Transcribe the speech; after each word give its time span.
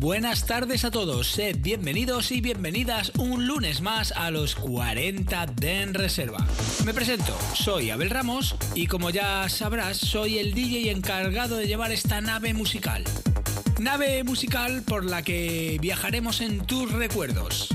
Buenas 0.00 0.46
tardes 0.46 0.86
a 0.86 0.90
todos, 0.90 1.30
sed 1.30 1.58
bienvenidos 1.60 2.32
y 2.32 2.40
bienvenidas 2.40 3.12
un 3.18 3.46
lunes 3.46 3.82
más 3.82 4.12
a 4.12 4.30
los 4.30 4.54
40 4.54 5.44
de 5.44 5.82
En 5.82 5.92
Reserva. 5.92 6.38
Me 6.86 6.94
presento, 6.94 7.36
soy 7.52 7.90
Abel 7.90 8.08
Ramos 8.08 8.56
y 8.74 8.86
como 8.86 9.10
ya 9.10 9.46
sabrás, 9.50 9.98
soy 9.98 10.38
el 10.38 10.54
DJ 10.54 10.90
encargado 10.90 11.58
de 11.58 11.66
llevar 11.66 11.92
esta 11.92 12.22
nave 12.22 12.54
musical. 12.54 13.04
Nave 13.78 14.24
musical 14.24 14.82
por 14.86 15.04
la 15.04 15.20
que 15.20 15.76
viajaremos 15.82 16.40
en 16.40 16.64
tus 16.64 16.90
recuerdos. 16.90 17.68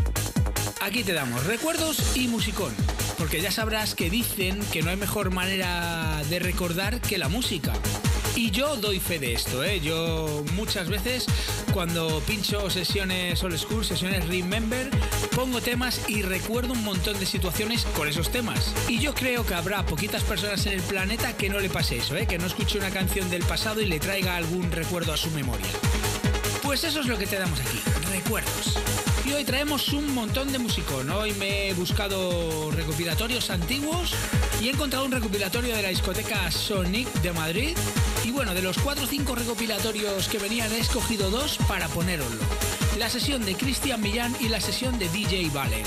Aquí 0.82 1.04
te 1.04 1.14
damos 1.14 1.46
recuerdos 1.46 2.18
y 2.18 2.28
musicón, 2.28 2.74
porque 3.20 3.40
ya 3.40 3.52
sabrás 3.52 3.94
que 3.94 4.10
dicen 4.10 4.60
que 4.74 4.82
no 4.82 4.90
hay 4.90 4.98
mejor 4.98 5.30
manera 5.30 6.24
de 6.28 6.40
recordar 6.40 7.02
que 7.02 7.20
la 7.20 7.30
música. 7.30 7.74
Y 8.36 8.52
yo 8.52 8.76
doy 8.76 9.00
fe 9.00 9.18
de 9.18 9.34
esto, 9.34 9.64
¿eh? 9.64 9.80
Yo 9.80 10.44
muchas 10.54 10.90
veces 10.90 11.26
cuando 11.74 12.20
pincho 12.28 12.70
sesiones 12.70 13.42
old 13.44 13.58
school, 13.58 13.86
sesiones 13.86 14.28
remember, 14.28 14.90
pongo 15.36 15.62
temas 15.62 16.10
y 16.10 16.22
recuerdo 16.22 16.74
un 16.74 16.84
montón 16.84 17.18
de 17.18 17.26
situaciones 17.26 17.86
con 17.96 18.08
esos 18.10 18.30
temas. 18.30 18.74
Y 18.90 19.00
yo 19.00 19.14
creo 19.14 19.46
que 19.46 19.54
habrá 19.54 19.86
poquitas 19.86 20.24
personas 20.24 20.66
en 20.66 20.74
el 20.74 20.82
planeta 20.82 21.36
que 21.38 21.50
no 21.50 21.60
le 21.60 21.70
pase 21.70 21.98
eso, 21.98 22.18
¿eh? 22.18 22.28
Que 22.28 22.38
no 22.38 22.46
escuche 22.46 22.78
una 22.78 22.92
canción 22.92 23.30
del 23.30 23.44
pasado 23.44 23.82
y 23.82 23.86
le 23.86 24.00
traiga 24.00 24.36
algún 24.36 24.70
recuerdo 24.70 25.14
a 25.14 25.18
su 25.18 25.32
memoria. 25.32 25.68
Pues 26.62 26.84
eso 26.84 27.00
es 27.00 27.06
lo 27.06 27.18
que 27.18 27.28
te 27.28 27.38
damos 27.38 27.60
aquí, 27.62 27.80
recuerdos. 28.12 28.85
Y 29.26 29.34
hoy 29.34 29.44
traemos 29.44 29.92
un 29.92 30.14
montón 30.14 30.52
de 30.52 30.60
musicón. 30.60 31.10
Hoy 31.10 31.34
me 31.34 31.70
he 31.70 31.74
buscado 31.74 32.70
recopilatorios 32.72 33.50
antiguos 33.50 34.14
y 34.62 34.68
he 34.68 34.72
encontrado 34.72 35.06
un 35.06 35.12
recopilatorio 35.12 35.76
de 35.76 35.82
la 35.82 35.90
discoteca 35.90 36.52
Sonic 36.52 37.12
de 37.22 37.34
Madrid. 37.34 37.76
Y 38.24 38.32
bueno, 38.32 38.54
de 38.54 38.62
los 38.62 38.78
4 38.78 39.04
o 39.04 39.08
5 39.08 39.36
recopilatorios 39.36 40.28
que 40.28 40.38
venían 40.38 40.72
he 40.72 40.80
escogido 40.80 41.32
dos 41.32 41.58
para 41.68 41.88
ponéroslo. 41.88 42.42
La 43.00 43.10
sesión 43.10 43.44
de 43.46 43.56
Cristian 43.56 44.00
Millán 44.02 44.36
y 44.40 44.50
la 44.50 44.60
sesión 44.60 45.00
de 45.00 45.10
DJ 45.10 45.50
Vale. 45.50 45.84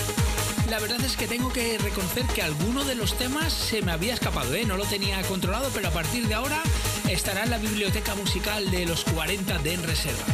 La 0.69 0.79
verdad 0.79 1.01
es 1.01 1.17
que 1.17 1.27
tengo 1.27 1.51
que 1.51 1.79
reconocer 1.79 2.27
que 2.27 2.43
alguno 2.43 2.85
de 2.85 2.95
los 2.95 3.17
temas 3.17 3.55
se 3.55 3.81
me 3.81 3.91
había 3.91 4.13
escapado, 4.13 4.55
¿eh? 4.55 4.67
no 4.67 4.77
lo 4.77 4.85
tenía 4.85 5.23
controlado, 5.23 5.71
pero 5.73 5.89
a 5.89 5.91
partir 5.91 6.29
de 6.29 6.35
ahora 6.35 6.63
estará 7.09 7.45
en 7.45 7.51
la 7.51 7.57
biblioteca 7.57 8.15
musical 8.15 8.71
de 8.71 8.85
los 8.85 9.03
40 9.05 9.59
de 9.61 9.73
En 9.73 9.83
Reserva. 9.83 10.25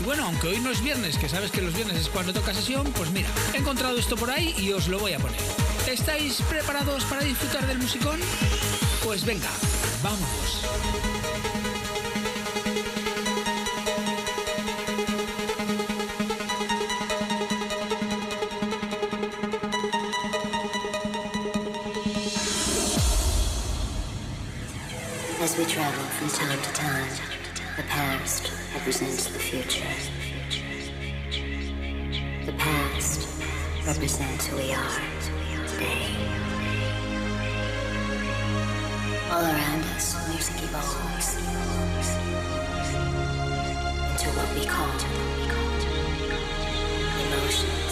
Y 0.00 0.04
bueno, 0.04 0.24
aunque 0.24 0.48
hoy 0.48 0.60
no 0.60 0.70
es 0.70 0.82
viernes, 0.82 1.18
que 1.18 1.28
sabes 1.28 1.50
que 1.50 1.60
los 1.60 1.74
viernes 1.74 1.98
es 1.98 2.08
cuando 2.08 2.32
toca 2.32 2.54
sesión, 2.54 2.90
pues 2.96 3.10
mira, 3.10 3.28
he 3.52 3.58
encontrado 3.58 3.98
esto 3.98 4.16
por 4.16 4.30
ahí 4.30 4.54
y 4.56 4.72
os 4.72 4.88
lo 4.88 4.98
voy 4.98 5.12
a 5.12 5.18
poner. 5.18 5.40
¿Estáis 5.86 6.40
preparados 6.48 7.04
para 7.04 7.22
disfrutar 7.22 7.66
del 7.66 7.78
musicón? 7.78 8.18
Pues 9.04 9.26
venga, 9.26 9.50
vámonos. 10.02 11.01
As 25.42 25.58
we 25.58 25.64
travel 25.64 26.04
from 26.04 26.28
time 26.28 26.62
to 26.62 26.72
time, 26.72 27.10
the 27.76 27.82
past 27.82 28.52
represents 28.74 29.26
the 29.26 29.40
future. 29.40 29.82
The 32.46 32.52
past 32.52 33.26
represents 33.84 34.46
who 34.46 34.56
we 34.58 34.72
are 34.72 35.00
today. 35.66 36.14
All 39.32 39.42
around 39.42 39.82
us, 39.96 40.14
music 40.28 40.62
evolves 40.62 41.34
into 44.12 44.28
what 44.38 44.48
we 44.54 44.64
call 44.64 44.90
emotions. 47.26 47.91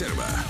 Reserva. 0.00 0.49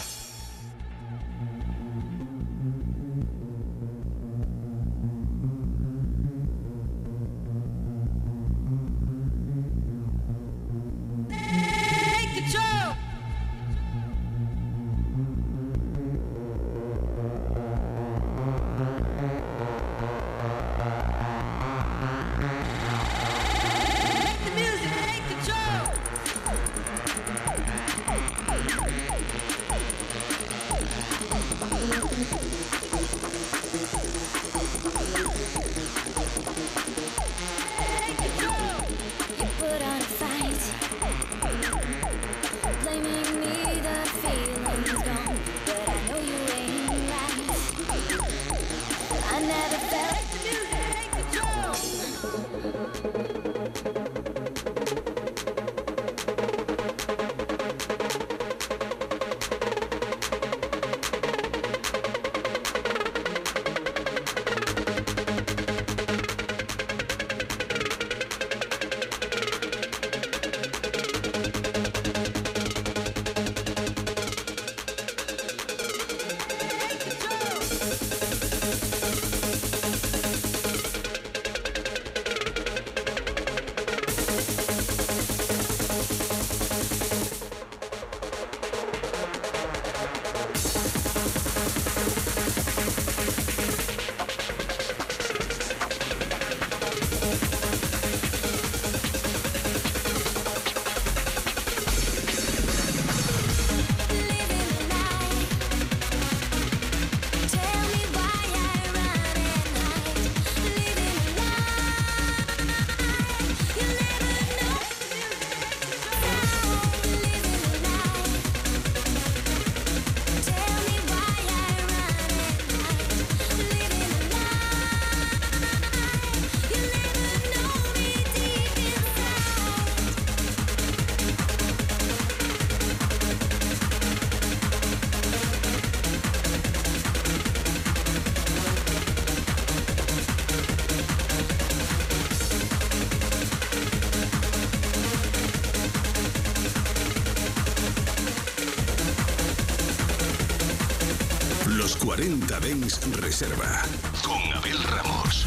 Dens 151.80 153.00
Reserva. 153.16 153.16
Reserva 153.22 153.82
con 154.22 154.52
Abel 154.52 154.82
Ramos. 154.82 155.46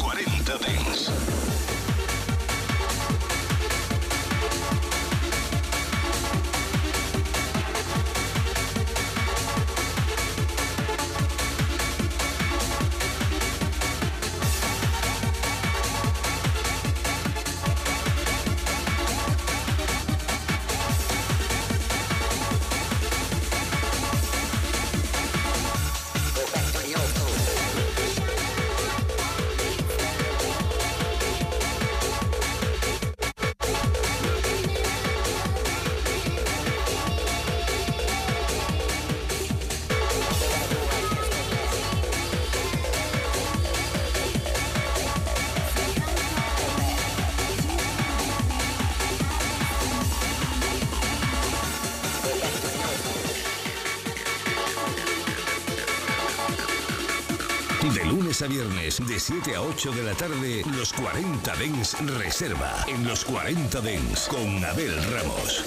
viernes, 58.61 58.99
de 59.07 59.19
7 59.19 59.55
a 59.55 59.61
8 59.61 59.91
de 59.91 60.03
la 60.03 60.13
tarde, 60.13 60.63
los 60.77 60.93
40 60.93 61.55
Dens 61.55 61.97
Reserva. 62.17 62.85
En 62.87 63.07
los 63.07 63.25
40 63.25 63.81
Dens, 63.81 64.27
con 64.27 64.63
Abel 64.63 64.93
Ramos. 65.11 65.63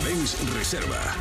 Reserva. 0.00 1.19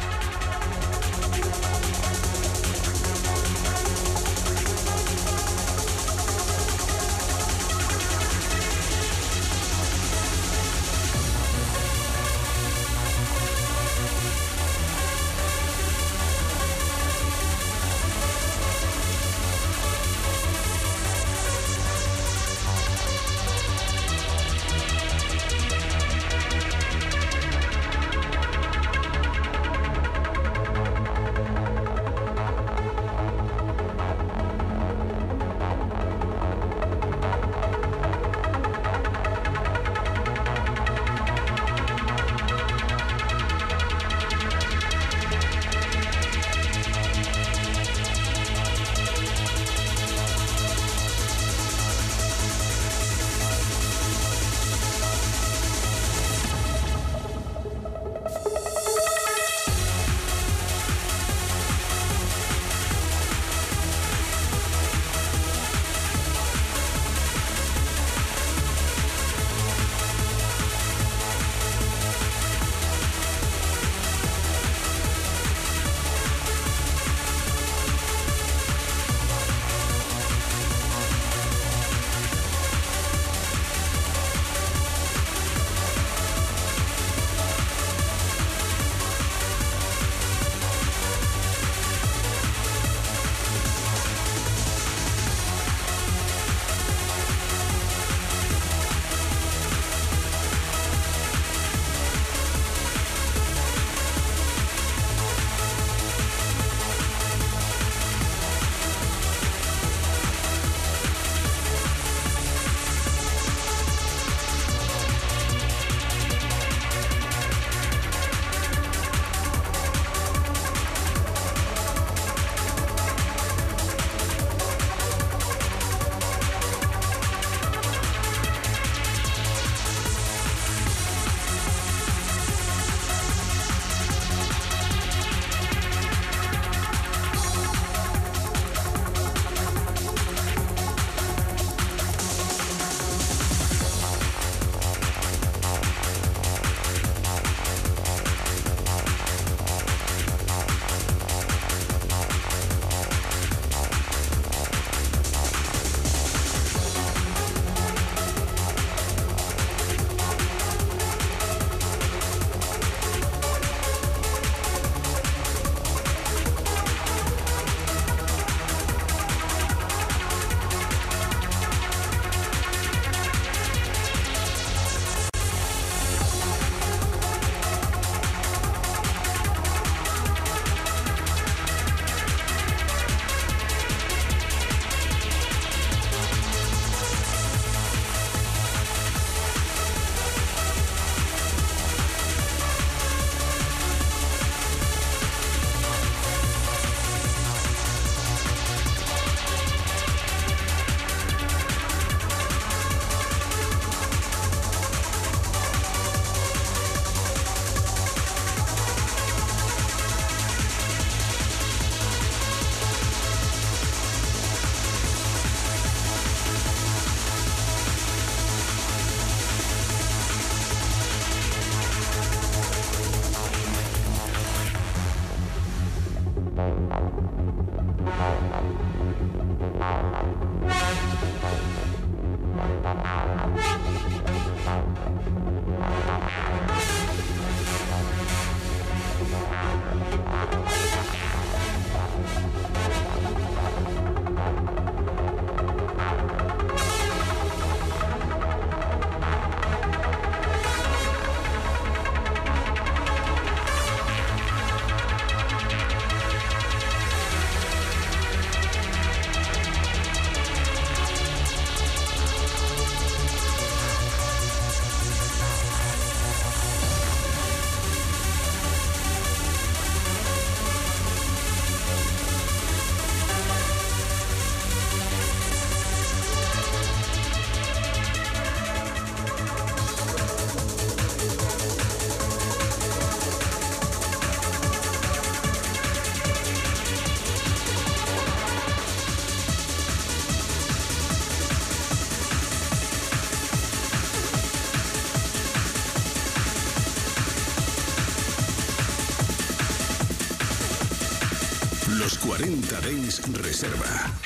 Reserva 303.09 304.18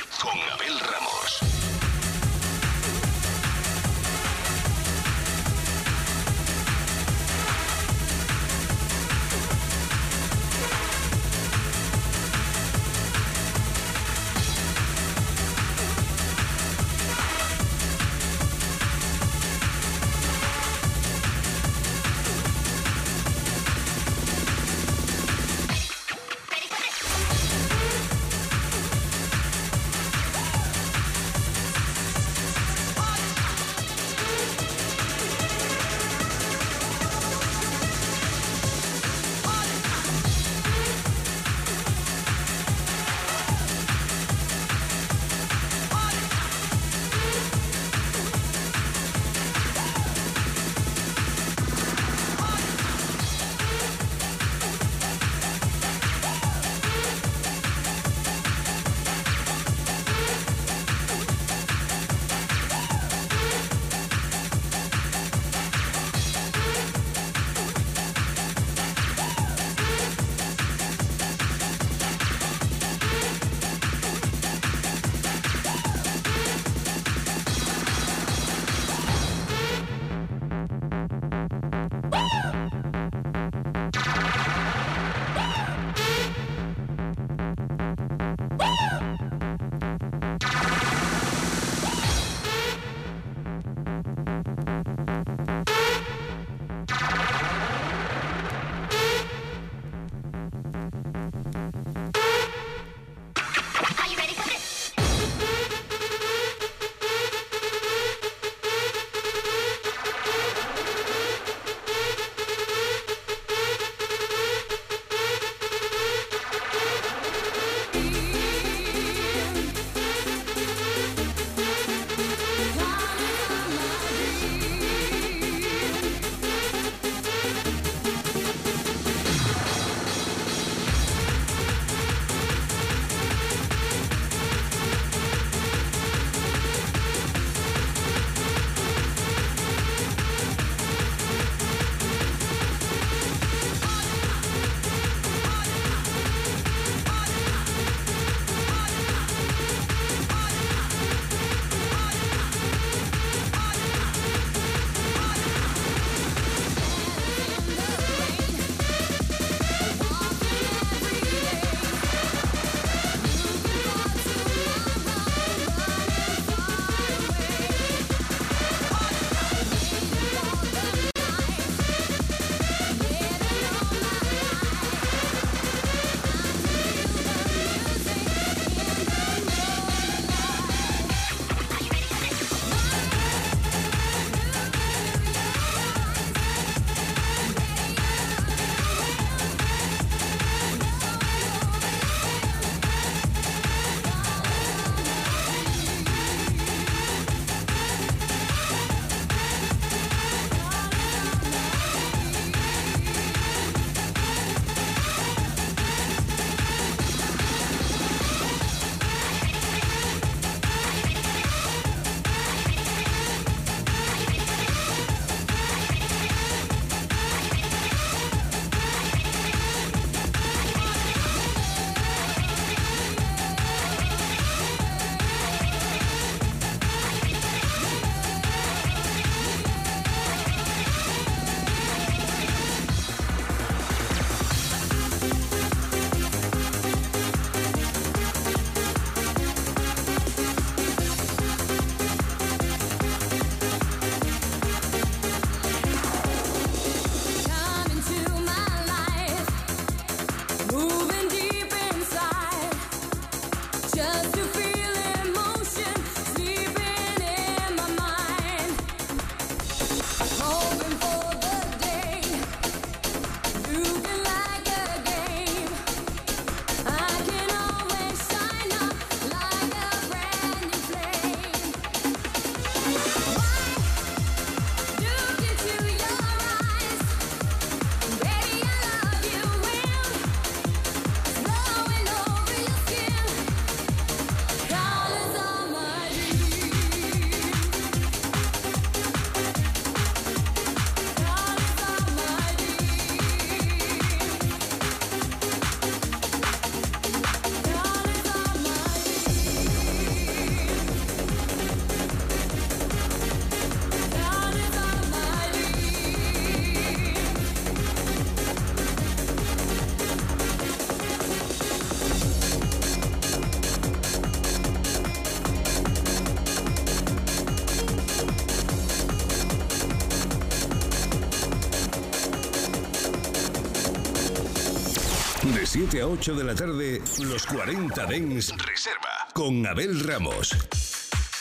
7 325.94 326.02
a 326.02 326.08
8 326.08 326.34
de 326.34 326.42
la 326.42 326.56
tarde, 326.56 327.00
los 327.20 327.46
40 327.46 328.06
Dens 328.06 328.52
Reserva 328.56 329.28
con 329.32 329.64
Abel 329.64 330.00
Ramos. 330.00 330.50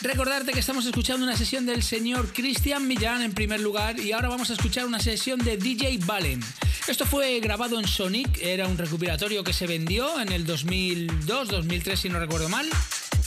Recordarte 0.01 0.51
que 0.51 0.59
estamos 0.59 0.85
escuchando 0.85 1.25
una 1.25 1.35
sesión 1.35 1.65
del 1.65 1.81
señor 1.81 2.31
Cristian 2.31 2.87
Millán 2.87 3.23
en 3.23 3.33
primer 3.33 3.61
lugar 3.61 3.99
y 3.99 4.11
ahora 4.11 4.29
vamos 4.29 4.51
a 4.51 4.53
escuchar 4.53 4.85
una 4.85 4.99
sesión 4.99 5.39
de 5.39 5.57
DJ 5.57 5.97
Valen. 6.05 6.39
Esto 6.87 7.03
fue 7.07 7.39
grabado 7.39 7.79
en 7.79 7.87
Sonic, 7.87 8.37
era 8.43 8.67
un 8.67 8.77
recuperatorio 8.77 9.43
que 9.43 9.53
se 9.53 9.65
vendió 9.65 10.19
en 10.21 10.31
el 10.31 10.45
2002, 10.45 11.47
2003 11.47 11.99
si 11.99 12.09
no 12.09 12.19
recuerdo 12.19 12.47
mal. 12.47 12.69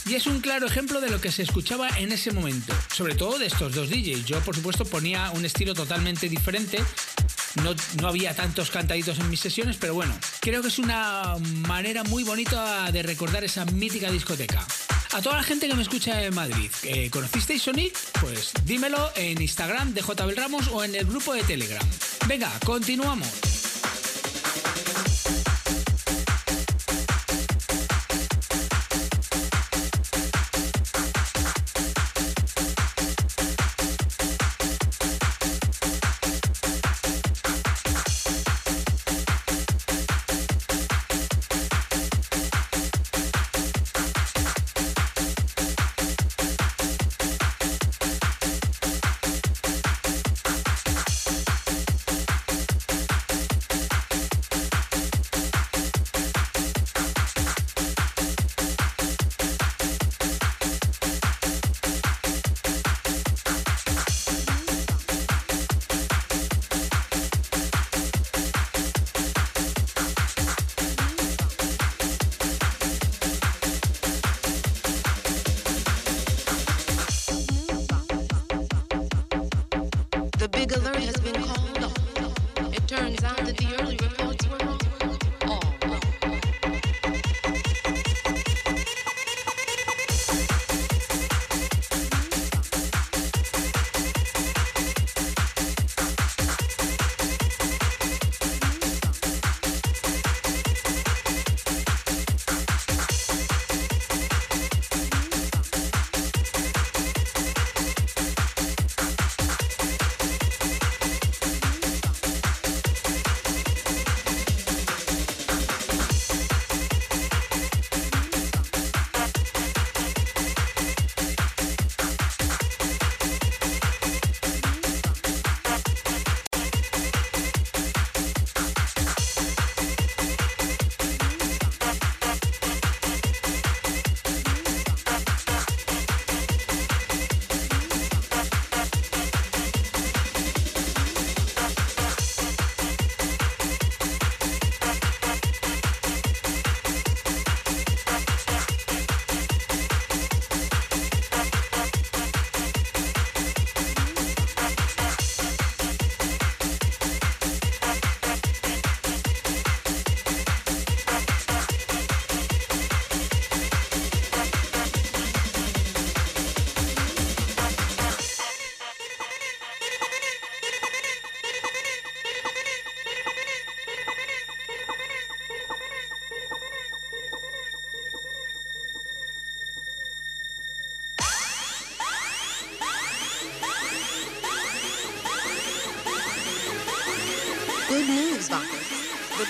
Y 0.05 0.15
es 0.15 0.25
un 0.25 0.39
claro 0.39 0.65
ejemplo 0.65 1.01
de 1.01 1.09
lo 1.09 1.19
que 1.19 1.33
se 1.33 1.43
escuchaba 1.43 1.89
en 1.97 2.13
ese 2.13 2.31
momento, 2.31 2.73
sobre 2.95 3.15
todo 3.15 3.37
de 3.37 3.47
estos 3.47 3.75
dos 3.75 3.89
DJs. 3.89 4.25
Yo, 4.25 4.39
por 4.39 4.55
supuesto, 4.55 4.85
ponía 4.85 5.31
un 5.31 5.43
estilo 5.43 5.73
totalmente 5.73 6.29
diferente. 6.29 6.79
No, 7.63 7.75
no, 8.01 8.07
había 8.07 8.35
tantos 8.35 8.69
cantaditos 8.69 9.19
en 9.19 9.29
mis 9.29 9.39
sesiones, 9.39 9.77
pero 9.79 9.93
bueno, 9.93 10.13
creo 10.41 10.61
que 10.61 10.67
es 10.67 10.79
una 10.79 11.35
manera 11.67 12.03
muy 12.03 12.23
bonita 12.23 12.91
de 12.91 13.03
recordar 13.03 13.43
esa 13.43 13.65
mítica 13.65 14.11
discoteca. 14.11 14.65
A 15.13 15.21
toda 15.21 15.37
la 15.37 15.43
gente 15.43 15.67
que 15.67 15.73
me 15.73 15.81
escucha 15.81 16.21
en 16.21 16.35
Madrid, 16.35 16.69
¿conocisteis 17.11 17.63
Sonic? 17.63 17.97
Pues 18.19 18.51
dímelo 18.65 19.11
en 19.15 19.41
Instagram 19.41 19.93
de 19.93 20.01
JB 20.01 20.35
Ramos 20.35 20.67
o 20.67 20.83
en 20.83 20.95
el 20.95 21.05
grupo 21.05 21.33
de 21.33 21.43
Telegram. 21.43 21.85
Venga, 22.27 22.51
continuamos. 22.65 23.46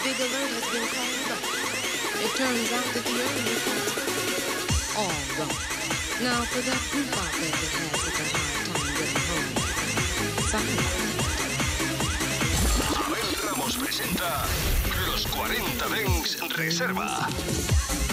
big 0.03 0.19
alert 0.19 0.51
has 0.51 0.67
been 0.71 0.87
called 0.93 1.31
up. 1.31 1.43
It 2.21 2.31
turns 2.35 2.71
out 2.73 2.87
that 2.93 3.03
the 3.03 3.13
early 3.13 3.45
is 3.51 3.63
all 4.97 5.17
wrong. 5.37 5.55
Now, 6.21 6.41
for 6.49 6.61
that 6.65 6.81
group 6.91 7.09
out 7.13 7.33
there 7.37 7.53
that 7.53 7.71
has 7.77 7.93
such 8.01 8.19
a 8.19 8.25
hard 8.33 8.57
time 8.67 8.89
getting 8.97 9.23
home, 9.29 9.51
sorry. 10.49 10.77
Abel 13.07 13.33
Ramos 13.45 13.75
presenta 13.77 14.31
Los 15.07 15.23
40 15.27 15.61
Dents 15.89 16.37
Reserva. 16.57 18.06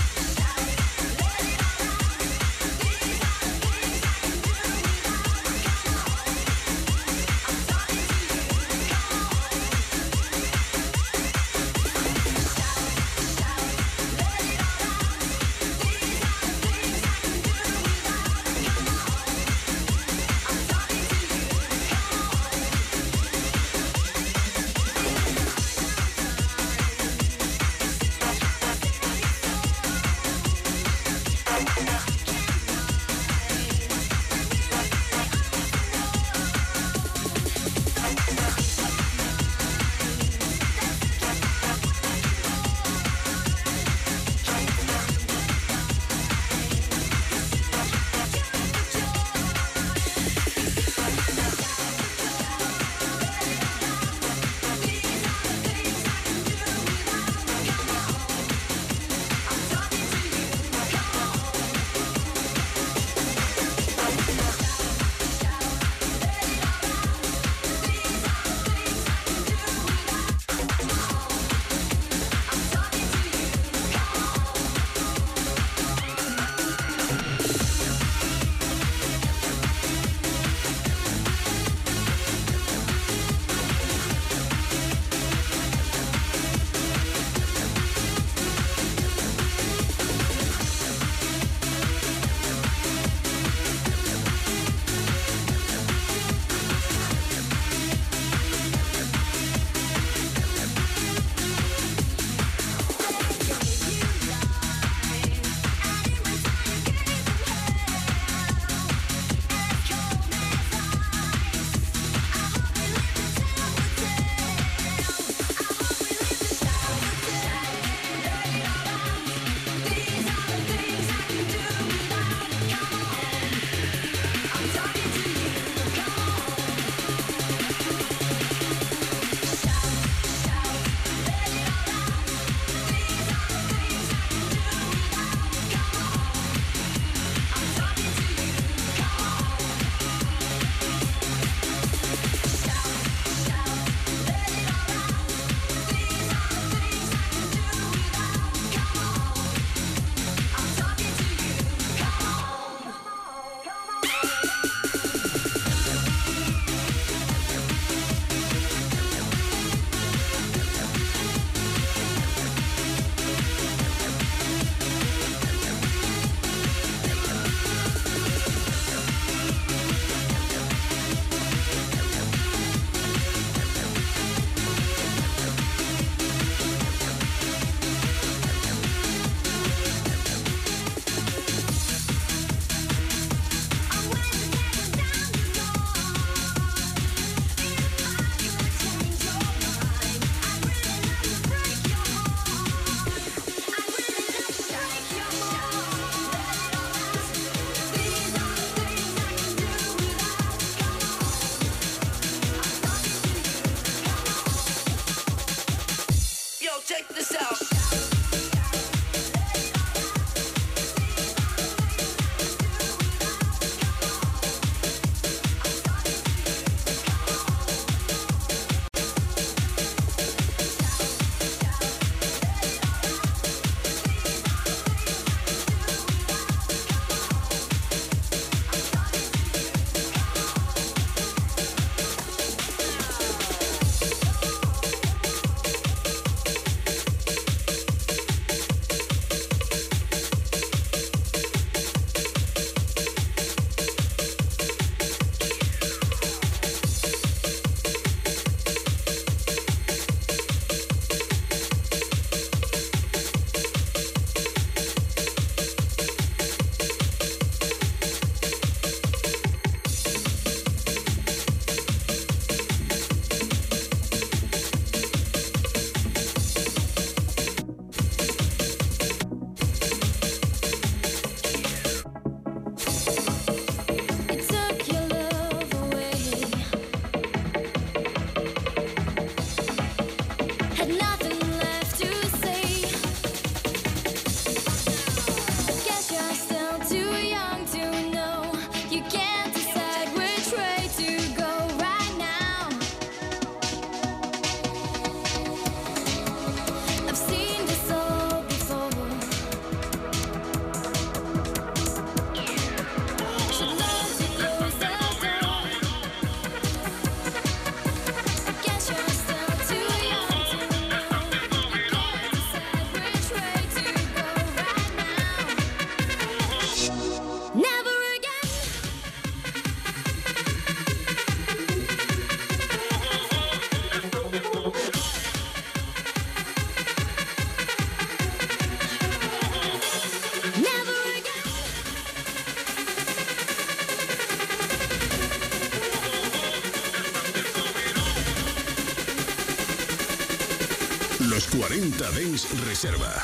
Reserva. 342.85 343.24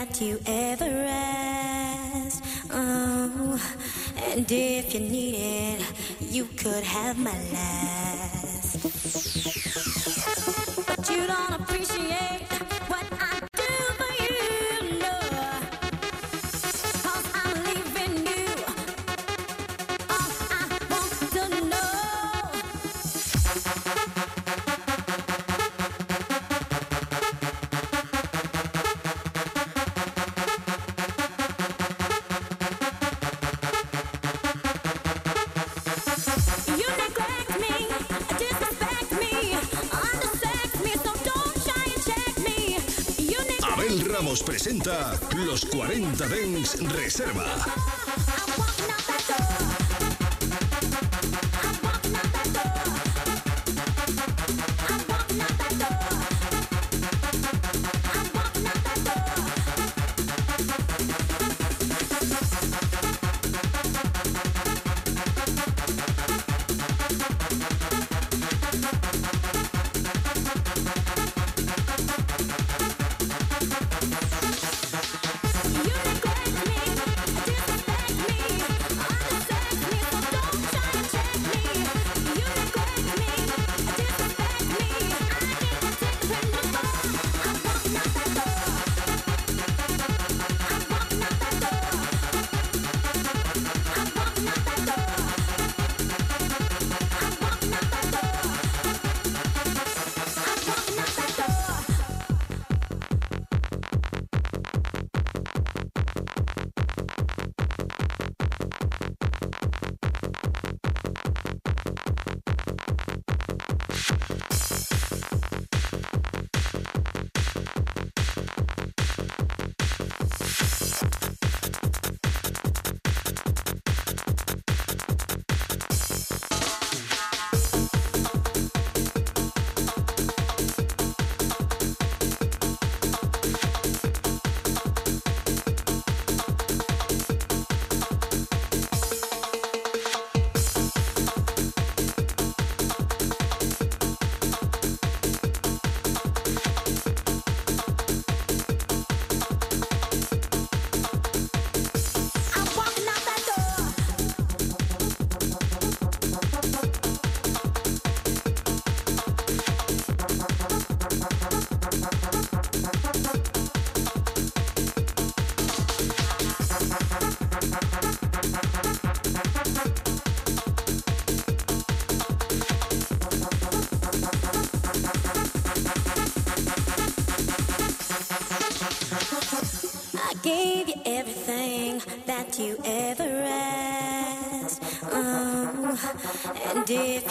That 0.00 0.18
you 0.18 0.40
ever 0.46 1.04
asked. 1.06 2.42
Oh, 2.70 3.60
and 4.30 4.50
if 4.50 4.94
you 4.94 5.00
need 5.00 5.34
it, 5.34 5.82
you 6.20 6.46
could 6.56 6.84
have 6.84 7.18
my 7.18 7.38
last. 7.52 7.99
40 46.16 46.28
Dens 46.28 46.74
Reserva. 46.80 47.79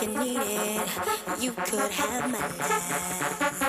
If 0.02 0.08
you 0.08 0.20
need 0.20 0.38
it, 0.38 1.42
you 1.42 1.52
could 1.52 1.92
have 1.92 2.32
my 2.32 3.69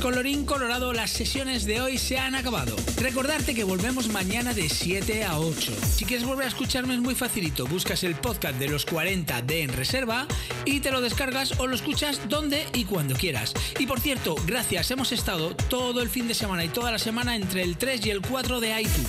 Colorín 0.00 0.46
colorado, 0.46 0.92
las 0.94 1.10
sesiones 1.10 1.64
de 1.66 1.80
hoy 1.80 1.98
se 1.98 2.18
han 2.18 2.34
acabado. 2.34 2.74
Recordarte 2.96 3.54
que 3.54 3.64
volvemos 3.64 4.08
mañana 4.08 4.54
de 4.54 4.68
7 4.68 5.24
a 5.24 5.38
8. 5.38 5.72
Si 5.96 6.04
quieres 6.06 6.26
volver 6.26 6.46
a 6.46 6.48
escucharme 6.48 6.94
es 6.94 7.00
muy 7.00 7.14
facilito. 7.14 7.66
Buscas 7.66 8.02
el 8.04 8.14
podcast 8.14 8.58
de 8.58 8.68
los 8.68 8.86
40 8.86 9.42
de 9.42 9.62
En 9.62 9.72
Reserva 9.72 10.26
y 10.64 10.80
te 10.80 10.90
lo 10.90 11.02
descargas 11.02 11.58
o 11.58 11.66
lo 11.66 11.74
escuchas 11.74 12.28
donde 12.28 12.66
y 12.72 12.84
cuando 12.84 13.14
quieras. 13.14 13.52
Y 13.78 13.86
por 13.86 14.00
cierto, 14.00 14.36
gracias, 14.46 14.90
hemos 14.90 15.12
estado 15.12 15.54
todo 15.68 16.00
el 16.00 16.08
fin 16.08 16.28
de 16.28 16.34
semana 16.34 16.64
y 16.64 16.68
toda 16.68 16.90
la 16.90 16.98
semana 16.98 17.36
entre 17.36 17.62
el 17.62 17.76
3 17.76 18.06
y 18.06 18.10
el 18.10 18.22
4 18.22 18.60
de 18.60 18.80
iTunes. 18.80 19.08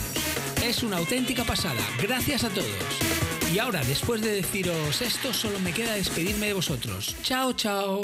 Es 0.64 0.84
una 0.84 0.98
auténtica 0.98 1.46
pasada. 1.46 1.82
Gracias 2.02 2.44
a 2.44 2.50
todos. 2.50 2.68
Y 3.54 3.60
ahora, 3.60 3.82
después 3.84 4.22
de 4.22 4.34
deciros 4.34 5.02
esto, 5.02 5.34
solo 5.34 5.60
me 5.60 5.74
queda 5.74 5.94
despedirme 5.94 6.48
de 6.48 6.54
vosotros. 6.54 7.16
Chao, 7.24 7.54
chao. 7.54 8.02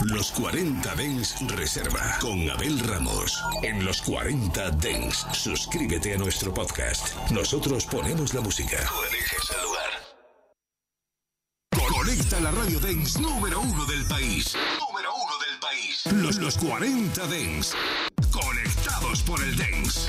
Los 0.00 0.32
40 0.32 0.94
Dens 0.96 1.36
Reserva 1.48 2.18
con 2.20 2.48
Abel 2.50 2.78
Ramos. 2.80 3.42
En 3.62 3.84
los 3.84 4.02
40 4.02 4.70
Dens, 4.72 5.26
suscríbete 5.32 6.14
a 6.14 6.18
nuestro 6.18 6.52
podcast. 6.52 7.14
Nosotros 7.30 7.84
ponemos 7.86 8.34
la 8.34 8.40
música. 8.40 8.78
Tú 8.78 9.02
eliges 9.10 9.50
el 9.50 9.62
lugar. 9.62 9.90
Conecta 11.88 12.40
la 12.40 12.50
radio 12.50 12.80
Dens 12.80 13.20
número 13.20 13.60
uno 13.60 13.84
del 13.86 14.04
país. 14.06 14.56
Número 14.80 15.14
uno 15.14 15.38
del 15.46 15.58
país. 15.60 16.02
Los, 16.12 16.36
los 16.36 16.56
40 16.58 17.26
Dens. 17.28 17.74
Conectados 18.32 19.22
por 19.22 19.40
el 19.42 19.56
Dens. 19.56 20.08